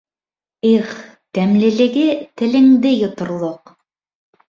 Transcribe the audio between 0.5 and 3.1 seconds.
Их, тәмлелеге, телеңде